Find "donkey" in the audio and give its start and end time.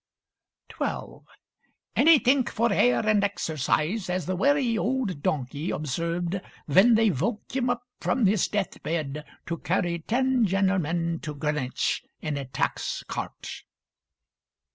5.21-5.69